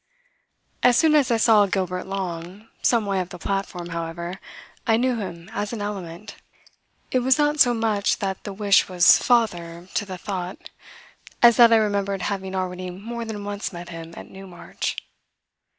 As 0.81 0.97
soon 0.97 1.13
as 1.13 1.29
I 1.29 1.37
saw 1.37 1.67
Gilbert 1.67 2.05
Long, 2.07 2.67
some 2.81 3.05
way 3.05 3.19
up 3.19 3.29
the 3.29 3.37
platform, 3.37 3.89
however, 3.89 4.39
I 4.87 4.97
knew 4.97 5.19
him 5.19 5.47
as 5.53 5.73
an 5.73 5.81
element. 5.83 6.37
It 7.11 7.19
was 7.19 7.37
not 7.37 7.59
so 7.59 7.75
much 7.75 8.17
that 8.17 8.43
the 8.43 8.51
wish 8.51 8.89
was 8.89 9.19
father 9.19 9.87
to 9.93 10.03
the 10.03 10.17
thought 10.17 10.71
as 11.43 11.57
that 11.57 11.71
I 11.71 11.75
remembered 11.75 12.23
having 12.23 12.55
already 12.55 12.89
more 12.89 13.25
than 13.25 13.43
once 13.43 13.71
met 13.71 13.89
him 13.89 14.15
at 14.17 14.27
Newmarch. 14.27 14.95